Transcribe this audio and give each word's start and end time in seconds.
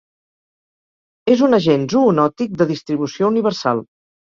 És 1.33 1.43
un 1.49 1.57
agent 1.59 1.85
zoonòtic 1.95 2.59
de 2.63 2.69
distribució 2.73 3.33
universal. 3.37 3.87